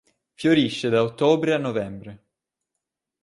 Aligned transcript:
Fiorisce 0.33 0.89
da 0.89 1.03
ottobre 1.03 1.53
a 1.53 1.59
novembre. 1.59 2.23